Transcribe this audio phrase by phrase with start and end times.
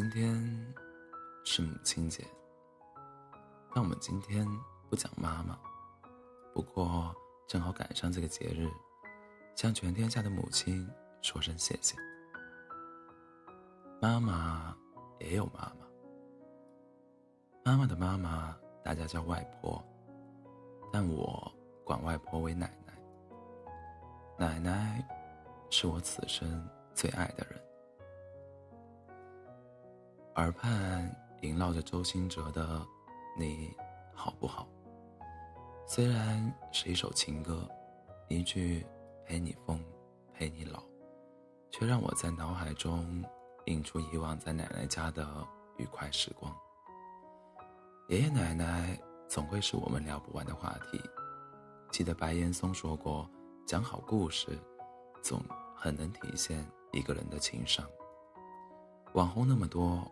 [0.00, 0.74] 今天
[1.44, 2.24] 是母亲节，
[3.74, 4.48] 但我们今天
[4.88, 5.58] 不讲妈妈。
[6.54, 7.14] 不过
[7.46, 8.66] 正好赶上这个节日，
[9.54, 10.88] 向全天下的母亲
[11.20, 11.98] 说声谢谢。
[14.00, 14.74] 妈妈
[15.18, 15.86] 也有妈妈，
[17.62, 19.84] 妈妈的妈妈大家叫外婆，
[20.90, 21.52] 但我
[21.84, 22.94] 管外婆为奶奶。
[24.38, 25.06] 奶奶
[25.68, 27.60] 是我此生最爱的人。
[30.40, 32.78] 耳畔萦绕着周兴哲的
[33.38, 33.76] 《你
[34.14, 34.66] 好不好》，
[35.86, 37.68] 虽然是一首情歌，
[38.26, 38.86] 一句
[39.26, 39.78] “陪你疯，
[40.32, 40.82] 陪你老”，
[41.70, 43.22] 却让我在脑海中
[43.66, 46.50] 映出以往在奶奶家的愉快时光。
[48.08, 50.98] 爷爷奶奶总会是我们聊不完的话题。
[51.90, 53.28] 记得白岩松说过
[53.68, 54.58] ：“讲好故事，
[55.22, 55.38] 总
[55.76, 57.86] 很能体现一个人的情商。”
[59.12, 60.10] 网红那么多。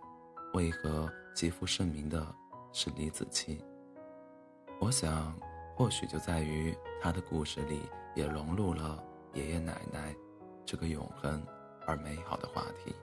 [0.55, 2.27] 为何极负盛名的
[2.73, 3.61] 是李子柒？
[4.81, 5.39] 我想，
[5.77, 7.83] 或许就在于他的故事里
[8.15, 9.03] 也融入了
[9.35, 10.15] 爷爷奶奶
[10.65, 11.45] 这个永恒
[11.87, 12.95] 而美好的话题。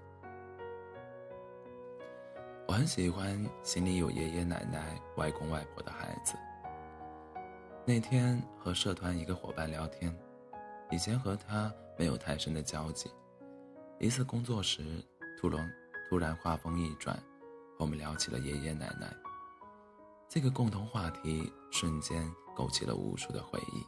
[2.68, 6.36] 我很喜欢心里有爷爷奶奶、外公外婆的孩子。
[7.86, 10.14] 那天和社团一个伙伴聊天，
[10.90, 13.12] 以前和他没有太深的交集，
[14.00, 14.84] 一次工作时，
[15.40, 15.72] 突然
[16.10, 17.16] 突然话锋一转。
[17.78, 19.14] 我们聊起了爷爷奶奶，
[20.30, 23.86] 这个共同话题瞬间勾起了无数的回忆，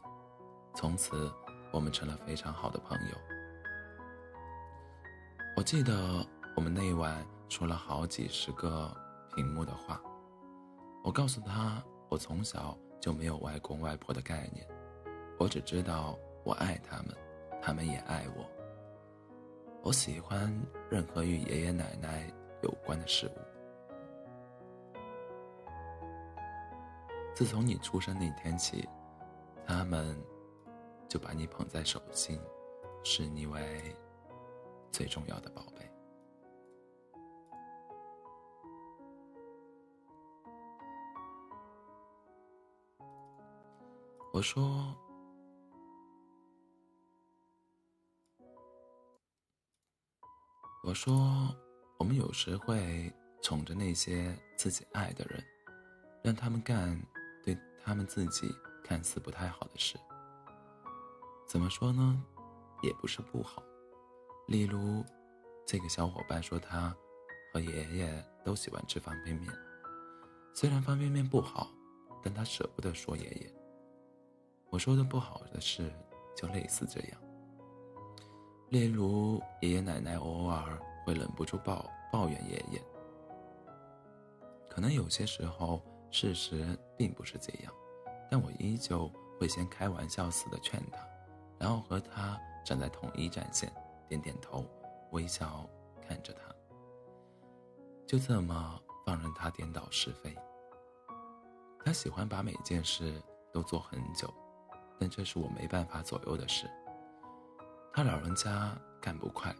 [0.74, 1.32] 从此
[1.72, 3.16] 我们成了非常好的朋友。
[5.56, 8.94] 我记得我们那晚说了好几十个
[9.34, 9.98] 屏幕的话，
[11.02, 14.68] 我告诉他，我从小就没有外公外婆的概念，
[15.38, 16.14] 我只知道
[16.44, 17.16] 我爱他们，
[17.62, 18.44] 他们也爱我。
[19.82, 20.54] 我喜欢
[20.90, 22.30] 任何与爷爷奶奶
[22.62, 23.47] 有关的事物。
[27.38, 28.84] 自从你出生那天起，
[29.64, 30.20] 他们
[31.08, 32.36] 就把你捧在手心，
[33.04, 33.96] 视你为
[34.90, 35.88] 最重要的宝贝。
[44.32, 44.92] 我说，
[50.82, 51.54] 我说，
[51.98, 55.40] 我们有时会宠着那些自己爱的人，
[56.24, 57.00] 让他们干。
[57.88, 58.54] 他们自己
[58.84, 59.98] 看似不太好的事，
[61.46, 62.22] 怎么说呢？
[62.82, 63.62] 也不是不好。
[64.46, 65.02] 例如，
[65.66, 66.94] 这个小伙伴说他
[67.50, 69.50] 和爷爷都喜欢吃方便面，
[70.52, 71.70] 虽然方便面不好，
[72.22, 73.54] 但他舍不得说爷爷。
[74.68, 75.90] 我说的不好的事
[76.36, 77.18] 就类似这样。
[78.68, 82.84] 例如，爷爷奶奶偶尔会忍不住抱抱怨爷爷，
[84.68, 85.82] 可能有些时候。
[86.10, 87.72] 事实并不是这样，
[88.30, 90.98] 但我依旧会先开玩笑似的劝他，
[91.58, 93.72] 然后和他站在统一战线，
[94.08, 94.64] 点点头，
[95.12, 95.68] 微笑
[96.06, 96.54] 看着他，
[98.06, 100.34] 就这么放任他颠倒是非。
[101.84, 104.32] 他喜欢把每件事都做很久，
[104.98, 106.68] 但这是我没办法左右的事。
[107.92, 109.54] 他老人家干不快，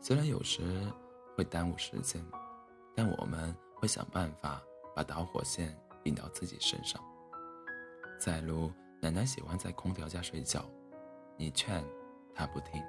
[0.00, 0.86] 虽然有时
[1.36, 2.24] 会耽误时间，
[2.94, 4.60] 但我们会想办法。
[4.98, 5.72] 把导火线
[6.06, 7.00] 引到自己身上。
[8.18, 8.68] 再如，
[9.00, 10.68] 奶奶喜欢在空调下睡觉，
[11.36, 11.84] 你劝
[12.34, 12.82] 她不听，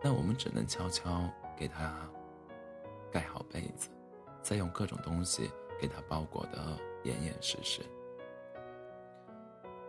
[0.00, 2.08] 那我们只能悄悄给她
[3.10, 3.88] 盖好被子，
[4.44, 7.82] 再用各种东西给她包裹得严严实实。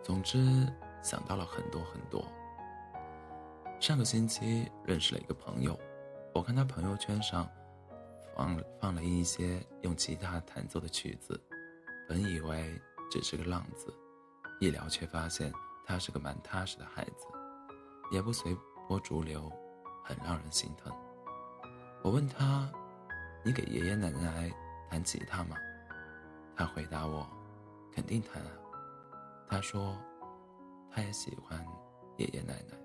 [0.02, 0.66] 总之，
[1.04, 2.26] 想到了很多很多。
[3.80, 5.80] 上个星期认识了一个朋友，
[6.34, 7.48] 我看他朋友圈上。
[8.40, 11.38] 放放了一些用吉他弹奏的曲子，
[12.08, 13.94] 本以为只是个浪子，
[14.62, 15.52] 一聊却发现
[15.86, 17.28] 他是个蛮踏实的孩子，
[18.12, 18.58] 也不随
[18.88, 19.52] 波逐流，
[20.06, 20.90] 很让人心疼。
[22.02, 22.72] 我问他
[23.44, 24.50] ：“你给爷爷奶奶
[24.90, 25.58] 弹吉他吗？”
[26.56, 27.28] 他回答我
[27.92, 28.52] ：“肯定弹啊。”
[29.52, 29.98] 他说
[30.90, 31.62] ：“他也喜欢
[32.16, 32.78] 爷爷奶奶。”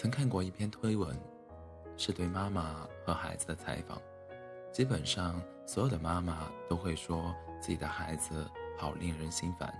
[0.00, 1.20] 曾看过一篇推文，
[1.96, 4.00] 是对妈妈和孩子的采访。
[4.72, 8.48] 基本上，所有的妈妈都会说自己的孩子
[8.78, 9.74] 好令人心烦，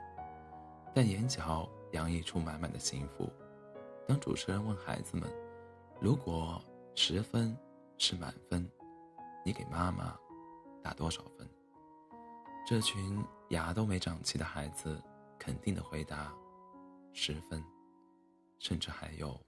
[0.92, 3.32] 但眼角洋溢出满满的幸福。
[4.08, 5.30] 当主持人问孩子们
[6.02, 6.60] ：“如果
[6.96, 7.56] 十分
[7.96, 8.68] 是满分，
[9.44, 10.18] 你给妈妈
[10.82, 11.48] 打多少分？”
[12.66, 15.00] 这群牙都没长齐的孩子
[15.38, 16.34] 肯定的回答
[17.14, 17.62] ：“十分，
[18.58, 19.40] 甚至还有。”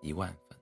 [0.00, 0.58] 一万分。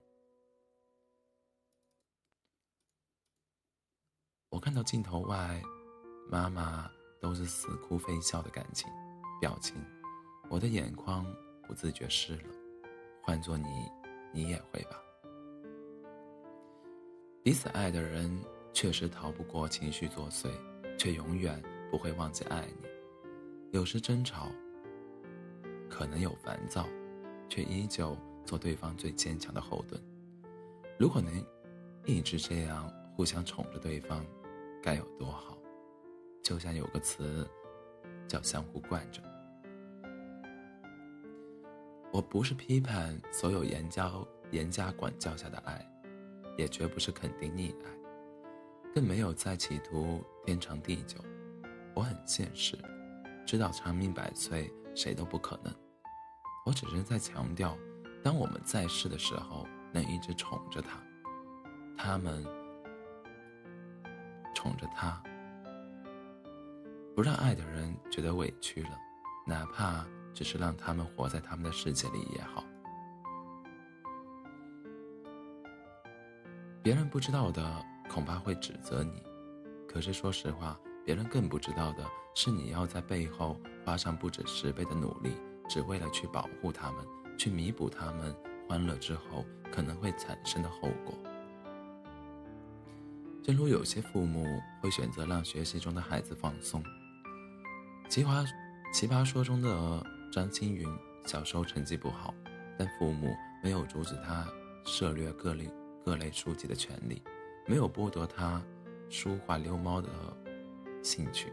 [4.49, 5.63] 我看到镜头外，
[6.31, 6.91] 妈妈
[7.21, 8.89] 都是似哭非笑的感情
[9.41, 9.77] 表情，
[10.49, 11.27] 我的眼眶
[11.67, 12.55] 不自觉湿了。
[13.23, 13.69] 换做你，
[14.33, 15.03] 你也会吧？
[17.43, 18.43] 彼此爱的人
[18.73, 20.51] 确实逃不过情绪作祟，
[20.97, 22.89] 却永远不会忘记爱你。
[23.73, 24.51] 有时争吵，
[25.91, 26.89] 可能有烦躁，
[27.49, 28.17] 却依旧
[28.47, 30.01] 做对方最坚强的后盾。
[30.99, 31.31] 如果能
[32.07, 34.25] 一直这样互相宠着对方。
[34.83, 35.59] 该有多好，
[36.45, 37.45] 就像有个词，
[38.29, 39.21] 叫相互惯着。
[42.13, 45.85] 我不是批判所有严教严加管教下的爱，
[46.57, 47.91] 也绝不是肯定溺爱，
[48.95, 51.19] 更没有在企图天长地久。
[51.93, 52.79] 我很现实，
[53.45, 55.75] 知道长命百岁谁都不可能。
[56.65, 57.77] 我只是在强调，
[58.27, 61.01] 当我们在世的时候，能一直宠着他，
[61.97, 62.45] 他们。
[64.53, 65.23] 宠着他，
[67.15, 68.99] 不让爱的人觉得委屈了，
[69.47, 72.65] 哪怕只是让他们活在他们的世界里也好。
[76.83, 77.81] 别人不知道的，
[78.11, 79.23] 恐怕会指责你；
[79.87, 85.37] 可是说实话，别人更不知道的是，你要在背后花上不止十倍的努力，
[85.69, 88.35] 只为了去保护他们，去弥补他们
[88.69, 91.15] 欢乐之后可能会产生的后果。
[93.43, 94.45] 正如有些父母
[94.81, 96.83] 会选择让学习中的孩子放松，
[98.09, 98.45] 《奇葩
[98.93, 100.85] 奇葩说》中的张青云
[101.25, 102.35] 小时候成绩不好，
[102.77, 104.49] 但父母没有阻止他
[104.85, 105.71] 涉猎各类
[106.05, 107.23] 各类书籍的权利，
[107.67, 108.61] 没有剥夺他
[109.09, 110.09] 书画溜猫的
[111.03, 111.53] 兴趣。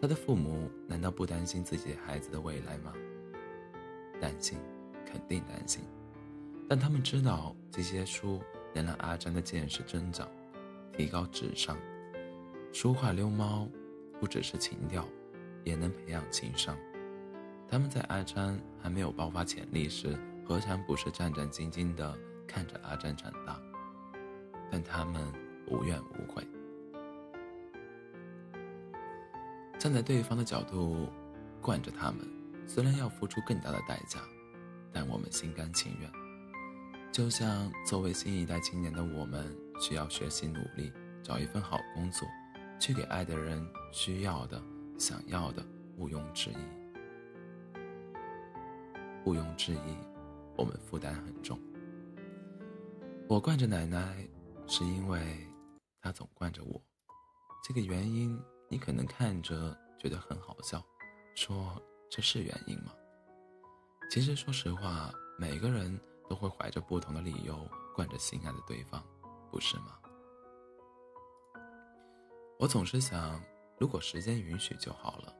[0.00, 2.92] 他的父母难道不担心自己孩子的未来吗？
[4.20, 4.58] 担心，
[5.14, 5.84] 肯定担心。
[6.68, 8.42] 但他们知道这些书
[8.74, 10.28] 能让阿詹的见识增长。
[10.96, 11.76] 提高智商，
[12.72, 13.68] 书画溜猫，
[14.20, 15.04] 不只是情调，
[15.64, 16.76] 也能培养情商。
[17.68, 20.16] 他们在阿詹还没有爆发潜力时，
[20.46, 23.60] 何尝不是战战兢兢地看着阿詹长大？
[24.70, 25.20] 但他们
[25.66, 26.46] 无怨无悔。
[29.76, 31.08] 站在对方的角度，
[31.60, 32.20] 惯着他们，
[32.68, 34.20] 虽然要付出更大的代价，
[34.94, 36.10] 但我们心甘情愿。
[37.12, 39.54] 就像作为新一代青年的我们。
[39.80, 42.28] 需要学习努力，找一份好工作，
[42.78, 43.60] 去给爱的人
[43.90, 44.62] 需要的、
[44.96, 46.56] 想要的，毋庸置疑。
[49.24, 49.98] 毋庸置疑，
[50.56, 51.58] 我们负担很重。
[53.28, 54.24] 我惯着奶奶，
[54.68, 55.20] 是因为
[56.00, 56.80] 她总惯着我。
[57.64, 60.80] 这个原因，你可能看着觉得很好笑，
[61.34, 62.92] 说这是原因吗？
[64.10, 69.02] 其实，说实话，每个人都会怀着不同的理由惯着心爱的对方。
[69.50, 69.98] 不是吗？
[72.58, 73.42] 我总是想，
[73.78, 75.34] 如果时间允许就好了。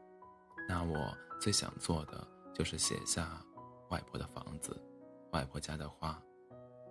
[0.68, 3.40] 那我最想做的就是写下
[3.90, 4.80] 外婆的房子、
[5.32, 6.20] 外婆家的花、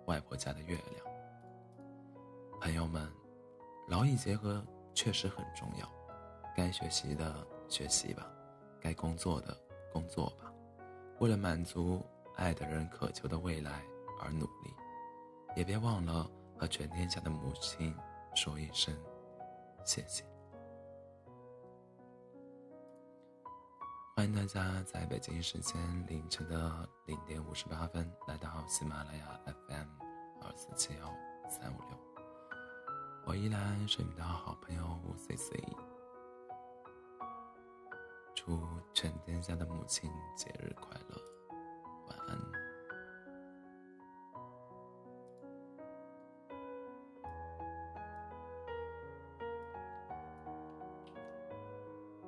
[0.06, 1.06] 外婆家的月亮。
[2.60, 3.10] 朋友们，
[3.88, 5.90] 劳逸结合确实很重要。
[6.56, 8.26] 该学习的学习吧，
[8.80, 9.54] 该工作的
[9.92, 10.52] 工作吧，
[11.18, 12.04] 为了满足
[12.36, 13.82] 爱的人渴求的未来
[14.20, 14.74] 而努力，
[15.56, 16.30] 也别忘了。
[16.56, 17.92] 和全天下的母亲
[18.36, 18.96] 说一声
[19.84, 20.24] 谢谢。
[24.14, 29.88] 欢迎大家在北京时间凌晨的零点五十八分来到喜马拉雅 FM
[30.42, 31.12] 二四七幺
[31.50, 31.98] 三五六，
[33.26, 34.84] 我依然是你的好朋友
[35.18, 35.60] C C。
[38.32, 38.60] 祝
[39.04, 41.33] 全天下的母亲节日快乐！